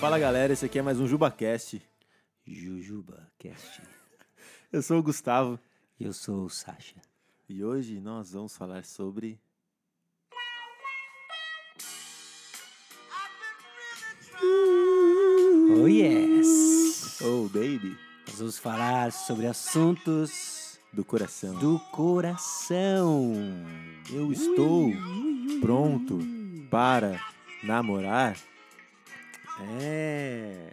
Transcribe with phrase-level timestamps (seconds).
[0.00, 1.82] Fala galera, esse aqui é mais um JubaCast.
[2.46, 3.82] Jujuba Cast.
[4.72, 5.58] Eu sou o Gustavo
[5.98, 6.96] Eu sou o Sasha.
[7.48, 9.38] e hoje nós vamos falar sobre.
[15.76, 17.20] Oh yes!
[17.22, 21.54] Oh baby, Nós vamos falar sobre assuntos do coração.
[21.58, 23.32] do coração.
[24.10, 24.90] Eu estou
[25.60, 26.18] pronto
[26.70, 27.20] para
[27.62, 28.36] namorar.
[29.62, 30.72] É.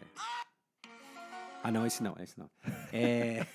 [1.64, 2.50] Ah, não, esse não, esse não.
[2.94, 3.46] É.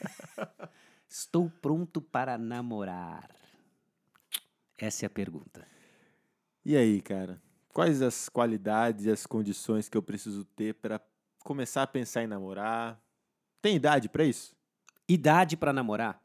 [1.08, 3.30] Estou pronto para namorar.
[4.76, 5.66] Essa é a pergunta.
[6.64, 7.40] E aí, cara?
[7.68, 11.00] Quais as qualidades e as condições que eu preciso ter para
[11.44, 13.00] começar a pensar em namorar?
[13.60, 14.54] Tem idade para isso?
[15.08, 16.22] Idade para namorar?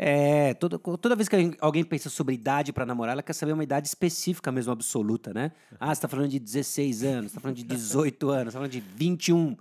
[0.00, 3.64] É, toda, toda vez que alguém- pensa sobre idade para namorar, ela quer saber uma
[3.64, 5.50] idade específica mesmo, absoluta, né?
[5.80, 8.58] Ah, você tá falando de 16 anos, você tá falando de 18 anos, você tá
[8.60, 9.56] falando de 21,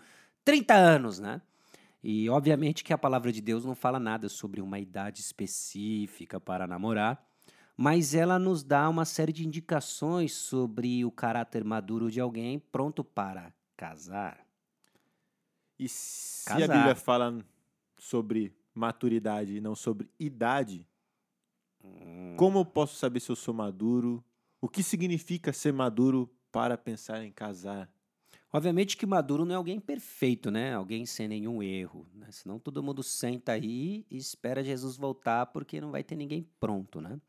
[0.45, 1.41] 30 anos, né?
[2.03, 6.67] E obviamente que a palavra de Deus não fala nada sobre uma idade específica para
[6.67, 7.19] namorar,
[7.75, 13.03] mas ela nos dá uma série de indicações sobre o caráter maduro de alguém pronto
[13.03, 14.37] para casar.
[15.79, 16.69] E se Casar.
[16.71, 17.43] a Bíblia fala
[17.97, 20.87] sobre maturidade e não sobre idade,
[22.37, 24.23] como eu posso saber se eu sou maduro?
[24.61, 27.89] O que significa ser maduro para pensar em casar?
[28.51, 30.73] Obviamente que maduro não é alguém perfeito, né?
[30.73, 32.27] Alguém sem nenhum erro, né?
[32.31, 37.01] Senão todo mundo senta aí e espera Jesus voltar porque não vai ter ninguém pronto,
[37.01, 37.19] né?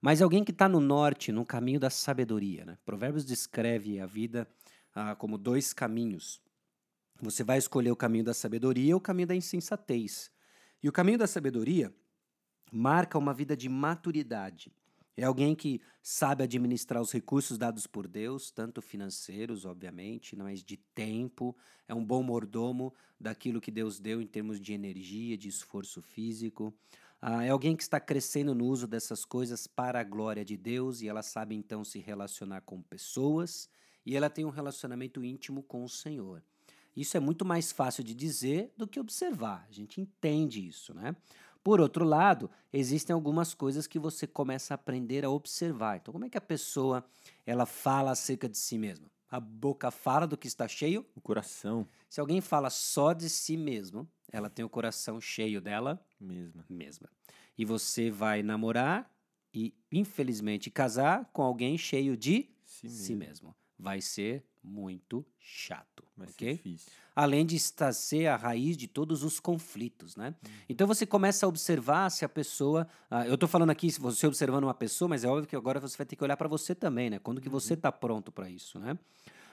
[0.00, 2.78] Mas alguém que está no norte, no caminho da sabedoria, né?
[2.84, 4.48] Provérbios descreve a vida
[4.94, 6.40] ah, como dois caminhos.
[7.20, 10.30] Você vai escolher o caminho da sabedoria ou o caminho da insensatez.
[10.82, 11.94] E o caminho da sabedoria
[12.72, 14.72] marca uma vida de maturidade.
[15.16, 20.76] É alguém que sabe administrar os recursos dados por Deus, tanto financeiros, obviamente, mas de
[20.76, 21.56] tempo.
[21.88, 26.74] É um bom mordomo daquilo que Deus deu em termos de energia, de esforço físico.
[27.20, 31.00] Ah, é alguém que está crescendo no uso dessas coisas para a glória de Deus
[31.00, 33.70] e ela sabe então se relacionar com pessoas
[34.04, 36.42] e ela tem um relacionamento íntimo com o Senhor.
[36.96, 39.66] Isso é muito mais fácil de dizer do que observar.
[39.68, 41.14] A gente entende isso, né?
[41.62, 45.96] Por outro lado, existem algumas coisas que você começa a aprender a observar.
[45.96, 47.04] Então, como é que a pessoa
[47.44, 49.10] ela fala acerca de si mesma?
[49.28, 51.04] A boca fala do que está cheio.
[51.14, 56.00] O coração Se alguém fala só de si mesmo, ela tem o coração cheio dela
[56.20, 56.64] mesmo.
[56.68, 57.10] mesma.
[57.58, 59.10] E você vai namorar
[59.52, 63.54] e, infelizmente, casar com alguém cheio de Si si mesmo.
[63.78, 66.60] Vai ser muito chato, Vai ok?
[67.14, 70.34] além de estar ser a raiz de todos os conflitos, né?
[70.68, 74.26] Então você começa a observar se a pessoa, ah, eu estou falando aqui se você
[74.26, 76.74] observando uma pessoa, mas é óbvio que agora você vai ter que olhar para você
[76.74, 77.18] também, né?
[77.18, 78.98] Quando que você está pronto para isso, né?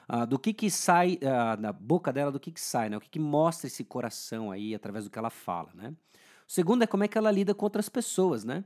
[0.08, 2.98] Ah, do que que sai ah, da boca dela, do que que sai, né?
[2.98, 5.94] O que que mostra esse coração aí através do que ela fala, né?
[6.48, 8.64] O segundo é como é que ela lida com outras pessoas, né?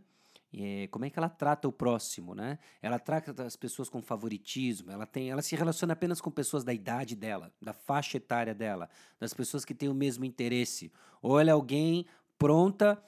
[0.54, 2.58] É, como é que ela trata o próximo, né?
[2.82, 6.74] Ela trata as pessoas com favoritismo, ela tem, ela se relaciona apenas com pessoas da
[6.74, 10.92] idade dela, da faixa etária dela, das pessoas que têm o mesmo interesse,
[11.22, 12.06] ou ela é alguém
[12.38, 13.02] pronta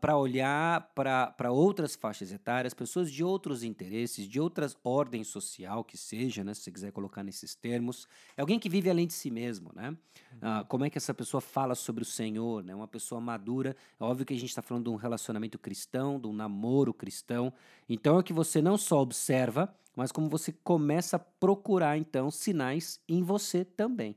[0.00, 5.98] para olhar para outras faixas etárias, pessoas de outros interesses, de outras ordens social que
[5.98, 6.54] seja, né?
[6.54, 9.96] Se você quiser colocar nesses termos, é alguém que vive além de si mesmo, né?
[10.40, 12.72] Ah, como é que essa pessoa fala sobre o Senhor, né?
[12.72, 13.74] Uma pessoa madura.
[13.98, 17.52] É óbvio que a gente está falando de um relacionamento cristão, de um namoro cristão.
[17.88, 23.00] Então é que você não só observa, mas como você começa a procurar, então, sinais
[23.08, 24.14] em você também.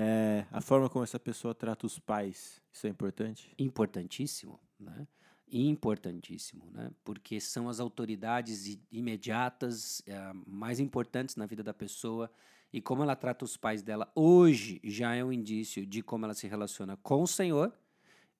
[0.00, 3.52] É, a forma como essa pessoa trata os pais, isso é importante?
[3.58, 5.08] Importantíssimo, né?
[5.50, 6.92] Importantíssimo, né?
[7.02, 12.30] Porque são as autoridades imediatas, eh, mais importantes na vida da pessoa.
[12.72, 16.34] E como ela trata os pais dela hoje já é um indício de como ela
[16.34, 17.72] se relaciona com o Senhor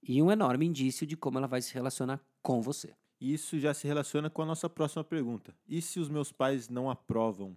[0.01, 2.95] e um enorme indício de como ela vai se relacionar com você.
[3.21, 5.57] Isso já se relaciona com a nossa próxima pergunta.
[5.67, 7.57] E se os meus pais não aprovam?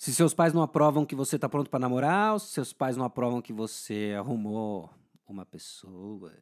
[0.00, 2.96] Se seus pais não aprovam que você está pronto para namorar, ou se seus pais
[2.96, 4.88] não aprovam que você arrumou
[5.28, 6.32] uma pessoa,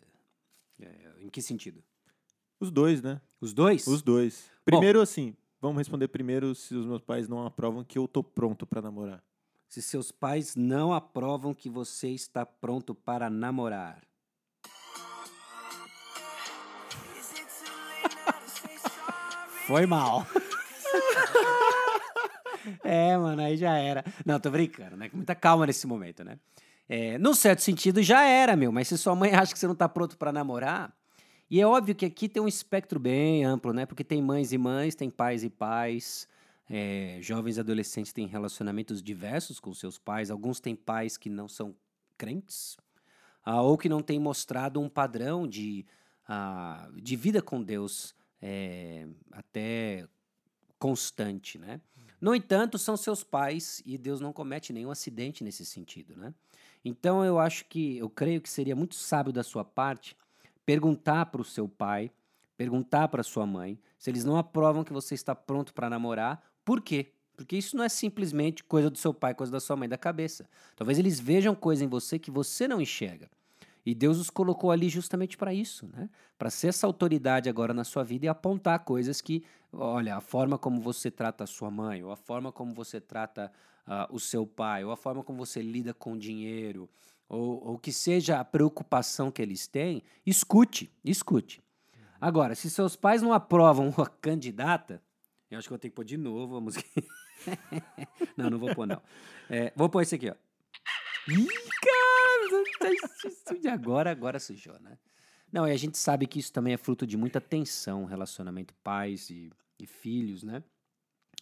[0.80, 1.82] é, em que sentido?
[2.60, 3.20] Os dois, né?
[3.40, 3.84] Os dois?
[3.88, 4.48] Os dois.
[4.64, 8.64] Primeiro, assim, vamos responder primeiro se os meus pais não aprovam que eu tô pronto
[8.64, 9.24] pra namorar.
[9.68, 14.06] Se seus pais não aprovam que você está pronto para namorar.
[19.66, 20.24] Foi mal.
[22.84, 24.04] é, mano, aí já era.
[24.24, 25.08] Não, tô brincando, né?
[25.08, 26.38] Com muita calma nesse momento, né?
[26.88, 28.72] É, certo sentido, já era, meu.
[28.72, 30.92] Mas se sua mãe acha que você não tá pronto para namorar.
[31.50, 33.86] E é óbvio que aqui tem um espectro bem amplo, né?
[33.86, 36.28] Porque tem mães e mães, tem pais e pais.
[36.70, 40.30] É, jovens adolescentes têm relacionamentos diversos com seus pais.
[40.30, 41.74] Alguns têm pais que não são
[42.18, 42.76] crentes,
[43.44, 45.86] ah, ou que não têm mostrado um padrão de,
[46.26, 50.06] ah, de vida com Deus é, até
[50.78, 51.80] constante, né?
[52.20, 56.34] No entanto, são seus pais e Deus não comete nenhum acidente nesse sentido, né?
[56.84, 60.16] Então eu acho que, eu creio que seria muito sábio da sua parte
[60.64, 62.10] perguntar para o seu pai,
[62.56, 66.82] perguntar para sua mãe, se eles não aprovam que você está pronto para namorar, por
[66.82, 67.12] quê?
[67.36, 70.48] Porque isso não é simplesmente coisa do seu pai, coisa da sua mãe da cabeça.
[70.74, 73.30] Talvez eles vejam coisa em você que você não enxerga.
[73.88, 76.10] E Deus os colocou ali justamente para isso, né?
[76.36, 79.42] Para ser essa autoridade agora na sua vida e apontar coisas que,
[79.72, 83.50] olha, a forma como você trata a sua mãe, ou a forma como você trata
[83.86, 86.86] uh, o seu pai, ou a forma como você lida com dinheiro,
[87.26, 91.62] ou, ou que seja a preocupação que eles têm, escute, escute.
[92.20, 95.02] Agora, se seus pais não aprovam a candidata,
[95.50, 96.84] eu acho que vou ter que pôr de novo a música.
[98.36, 99.00] não, não vou pôr, não.
[99.48, 100.34] É, vou pôr esse aqui, ó.
[101.26, 101.48] Ih,
[101.80, 101.97] cara,
[103.60, 104.98] de agora, agora sujou, né?
[105.50, 109.30] Não, e a gente sabe que isso também é fruto de muita tensão, relacionamento pais
[109.30, 110.62] e, e filhos, né?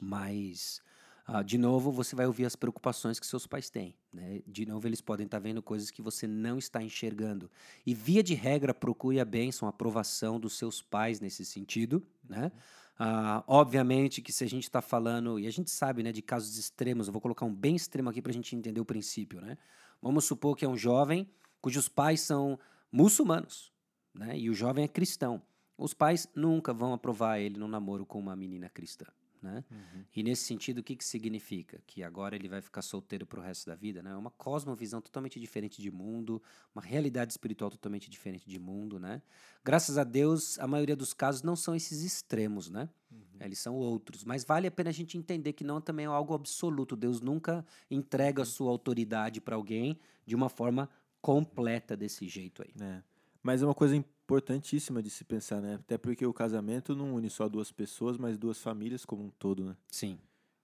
[0.00, 0.80] Mas,
[1.28, 4.42] uh, de novo, você vai ouvir as preocupações que seus pais têm, né?
[4.46, 7.50] De novo, eles podem estar tá vendo coisas que você não está enxergando.
[7.84, 12.52] E, via de regra, procure a bênção, a aprovação dos seus pais nesse sentido, né?
[12.98, 16.56] Uh, obviamente que se a gente está falando, e a gente sabe né, de casos
[16.56, 19.38] extremos, eu vou colocar um bem extremo aqui para a gente entender o princípio.
[19.38, 19.58] Né?
[20.00, 21.28] Vamos supor que é um jovem
[21.60, 22.58] cujos pais são
[22.92, 23.72] muçulmanos
[24.14, 25.42] né, e o jovem é cristão.
[25.76, 29.06] Os pais nunca vão aprovar ele no namoro com uma menina cristã.
[29.42, 29.64] Né?
[29.70, 30.04] Uhum.
[30.14, 31.80] E nesse sentido, o que, que significa?
[31.86, 34.02] Que agora ele vai ficar solteiro para o resto da vida?
[34.02, 34.10] Né?
[34.10, 36.42] É uma cosmovisão totalmente diferente de mundo,
[36.74, 38.98] uma realidade espiritual totalmente diferente de mundo.
[38.98, 39.22] Né?
[39.64, 42.88] Graças a Deus, a maioria dos casos não são esses extremos, né?
[43.10, 43.18] Uhum.
[43.40, 44.24] Eles são outros.
[44.24, 46.96] Mas vale a pena a gente entender que não também é algo absoluto.
[46.96, 50.88] Deus nunca entrega a sua autoridade para alguém de uma forma
[51.20, 52.72] completa desse jeito aí.
[52.80, 53.02] É.
[53.42, 55.76] Mas é uma coisa importantíssima de se pensar, né?
[55.76, 59.64] Até porque o casamento não une só duas pessoas, mas duas famílias como um todo,
[59.64, 59.76] né?
[59.88, 60.18] Sim.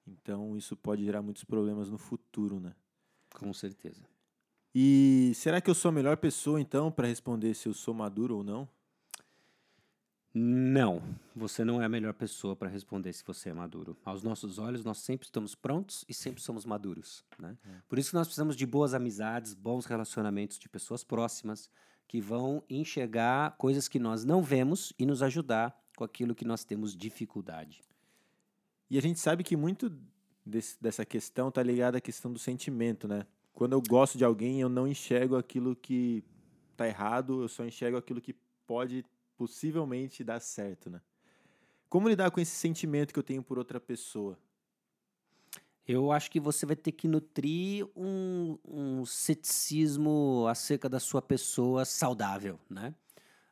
[0.04, 2.74] Então isso pode gerar muitos problemas no futuro, né?
[3.32, 4.02] Com certeza.
[4.74, 8.38] E será que eu sou a melhor pessoa então para responder se eu sou maduro
[8.38, 8.68] ou não?
[10.34, 11.02] Não,
[11.36, 13.96] você não é a melhor pessoa para responder se você é maduro.
[14.02, 17.22] Aos nossos olhos, nós sempre estamos prontos e sempre somos maduros.
[17.38, 17.56] Né?
[17.64, 17.82] É.
[17.86, 21.70] Por isso que nós precisamos de boas amizades, bons relacionamentos de pessoas próximas,
[22.12, 26.62] que vão enxergar coisas que nós não vemos e nos ajudar com aquilo que nós
[26.62, 27.82] temos dificuldade.
[28.90, 29.90] E a gente sabe que muito
[30.44, 33.26] desse, dessa questão está ligada à questão do sentimento, né?
[33.54, 36.22] Quando eu gosto de alguém, eu não enxergo aquilo que
[36.72, 38.34] está errado, eu só enxergo aquilo que
[38.66, 41.00] pode possivelmente dar certo, né?
[41.88, 44.38] Como lidar com esse sentimento que eu tenho por outra pessoa?
[45.86, 51.84] Eu acho que você vai ter que nutrir um, um ceticismo acerca da sua pessoa
[51.84, 52.94] saudável, né?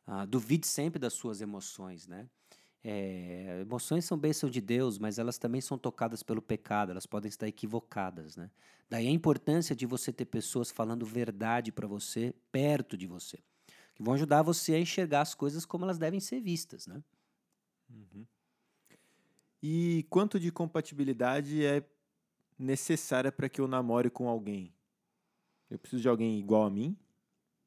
[0.07, 2.29] Ah, duvide sempre das suas emoções, né?
[2.83, 7.29] É, emoções são bênção de Deus, mas elas também são tocadas pelo pecado, elas podem
[7.29, 8.49] estar equivocadas, né?
[8.89, 13.37] Daí a importância de você ter pessoas falando verdade para você perto de você,
[13.93, 17.03] que vão ajudar você a enxergar as coisas como elas devem ser vistas, né?
[17.89, 18.25] Uhum.
[19.61, 21.85] E quanto de compatibilidade é
[22.61, 24.73] necessária para que eu namore com alguém?
[25.69, 26.97] Eu preciso de alguém igual a mim?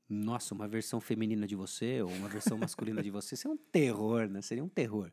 [0.08, 4.28] Nossa, uma versão feminina de você ou uma versão masculina de você seria um terror,
[4.28, 4.42] né?
[4.42, 5.10] Seria um terror,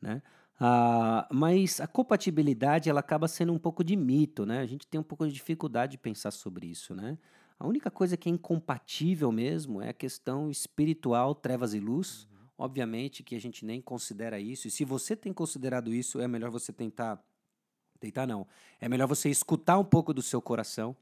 [0.00, 0.22] né?
[0.60, 4.60] Ah, mas a compatibilidade ela acaba sendo um pouco de mito, né?
[4.60, 7.16] A gente tem um pouco de dificuldade de pensar sobre isso, né?
[7.58, 12.24] A única coisa que é incompatível mesmo é a questão espiritual, trevas e luz.
[12.24, 12.38] Uhum.
[12.58, 14.68] Obviamente que a gente nem considera isso.
[14.68, 17.24] E se você tem considerado isso, é melhor você tentar
[18.00, 18.46] Deitar não.
[18.80, 20.96] É melhor você escutar um pouco do seu coração.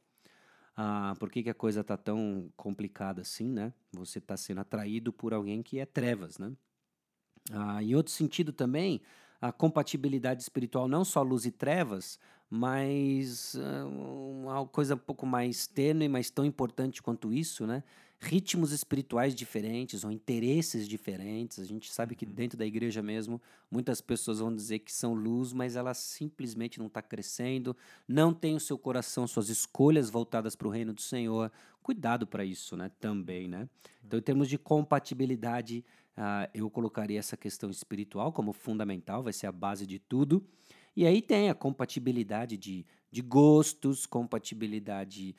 [0.77, 3.73] Ah, por que, que a coisa tá tão complicada assim, né?
[3.93, 6.53] Você está sendo atraído por alguém que é trevas, né?
[7.51, 9.01] Ah, em outro sentido também,
[9.49, 15.67] a compatibilidade espiritual, não só luz e trevas, mas uh, uma coisa um pouco mais
[15.67, 17.83] tênue, mas tão importante quanto isso, né?
[18.19, 21.59] ritmos espirituais diferentes ou interesses diferentes.
[21.59, 22.33] A gente sabe que uhum.
[22.33, 26.87] dentro da igreja mesmo, muitas pessoas vão dizer que são luz, mas ela simplesmente não
[26.87, 27.77] está crescendo,
[28.09, 31.53] não tem o seu coração, suas escolhas voltadas para o reino do Senhor.
[31.87, 32.91] Cuidado para isso, né?
[32.99, 33.69] Também, né?
[34.05, 35.85] Então, em termos de compatibilidade,
[36.17, 40.45] uh, eu colocaria essa questão espiritual como fundamental, vai ser a base de tudo.
[40.97, 45.37] E aí tem a compatibilidade de, de gostos, compatibilidade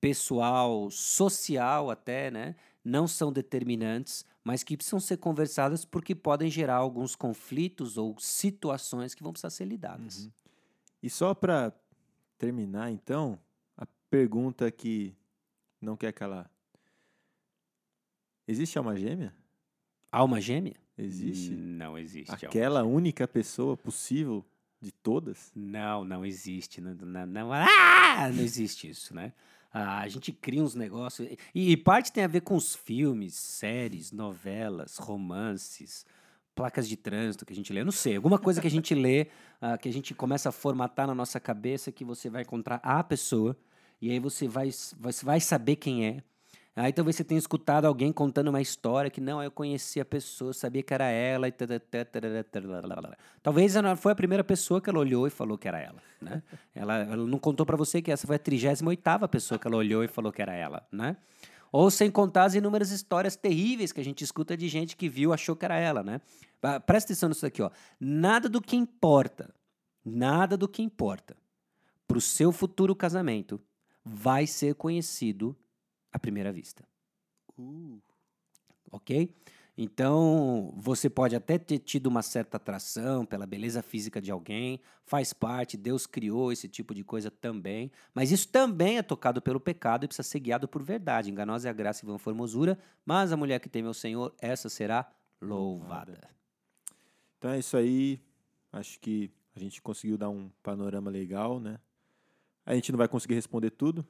[0.00, 2.54] pessoal, social até, né?
[2.84, 9.16] Não são determinantes, mas que precisam ser conversadas porque podem gerar alguns conflitos ou situações
[9.16, 10.26] que vão precisar ser lidadas.
[10.26, 10.30] Uhum.
[11.02, 11.72] E só para
[12.38, 13.36] terminar, então,
[13.76, 15.16] a pergunta que
[15.84, 16.50] não quer calar.
[18.46, 19.34] Existe alma gêmea?
[20.10, 20.76] Alma gêmea?
[20.96, 21.50] Existe?
[21.50, 22.32] Não existe.
[22.32, 24.44] Aquela única pessoa possível
[24.80, 25.50] de todas?
[25.54, 26.80] Não, não existe.
[26.80, 29.32] Não, não, não, ah, não existe isso, né?
[29.72, 31.28] Ah, a gente cria uns negócios.
[31.54, 36.04] E, e parte tem a ver com os filmes, séries, novelas, romances,
[36.54, 37.80] placas de trânsito que a gente lê.
[37.80, 39.28] Eu não sei, alguma coisa que a gente lê,
[39.60, 43.02] ah, que a gente começa a formatar na nossa cabeça, que você vai encontrar a
[43.02, 43.56] pessoa,
[44.02, 44.68] e aí você vai,
[44.98, 46.22] você vai saber quem é.
[46.74, 50.52] Aí talvez você tenha escutado alguém contando uma história que não, eu conheci a pessoa,
[50.52, 51.52] sabia que era ela e
[53.42, 56.42] talvez ela foi a primeira pessoa que ela olhou e falou que era ela, né?
[56.74, 60.02] ela, ela não contou para você que essa foi a 38ª pessoa que ela olhou
[60.02, 61.16] e falou que era ela, né?
[61.70, 65.32] Ou sem contar as inúmeras histórias terríveis que a gente escuta de gente que viu,
[65.32, 66.20] achou que era ela, né?
[66.86, 67.70] Presta atenção nisso aqui, ó.
[68.00, 69.54] Nada do que importa,
[70.04, 71.36] nada do que importa
[72.08, 73.60] para o seu futuro casamento
[74.04, 75.56] vai ser conhecido
[76.12, 76.86] à primeira vista.
[77.58, 78.00] Uh.
[78.90, 79.34] Ok?
[79.76, 85.32] Então, você pode até ter tido uma certa atração pela beleza física de alguém, faz
[85.32, 90.04] parte, Deus criou esse tipo de coisa também, mas isso também é tocado pelo pecado
[90.04, 91.30] e precisa ser guiado por verdade.
[91.30, 94.68] Enganosa é a graça e vã formosura, mas a mulher que teme ao Senhor, essa
[94.68, 96.20] será louvada.
[97.38, 98.20] Então é isso aí.
[98.70, 101.80] Acho que a gente conseguiu dar um panorama legal, né?
[102.64, 104.06] A gente não vai conseguir responder tudo,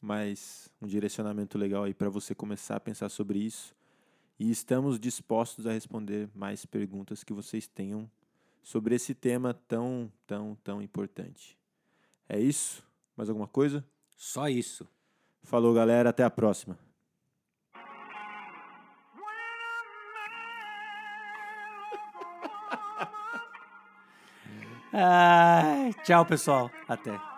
[0.00, 3.74] mas um direcionamento legal aí para você começar a pensar sobre isso.
[4.38, 8.10] E estamos dispostos a responder mais perguntas que vocês tenham
[8.62, 11.56] sobre esse tema tão, tão, tão importante.
[12.28, 12.84] É isso?
[13.16, 13.82] Mais alguma coisa?
[14.16, 14.86] Só isso.
[15.44, 16.10] Falou, galera.
[16.10, 16.76] Até a próxima.
[24.92, 26.68] Ai, tchau, pessoal.
[26.88, 27.35] Até.